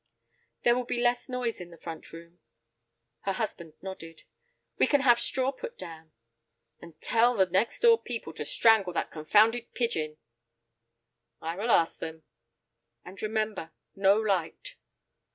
"There 0.63 0.73
will 0.75 0.85
be 0.87 0.99
less 0.99 1.29
noise 1.29 1.61
in 1.61 1.69
the 1.69 1.77
front 1.77 2.11
room." 2.11 2.39
Her 3.19 3.33
husband 3.33 3.73
nodded. 3.83 4.23
"We 4.79 4.87
can 4.87 5.01
have 5.01 5.19
straw 5.19 5.51
put 5.51 5.77
down." 5.77 6.11
"And 6.81 6.99
tell 7.01 7.35
the 7.35 7.45
next 7.45 7.81
door 7.81 8.01
people 8.01 8.33
to 8.33 8.43
strangle 8.43 8.93
that 8.93 9.11
confounded 9.11 9.75
pigeon." 9.75 10.17
"I 11.39 11.55
will 11.55 11.69
ask 11.69 11.99
them." 11.99 12.23
"And 13.05 13.21
remember, 13.21 13.73
no 13.95 14.19
light." 14.19 14.73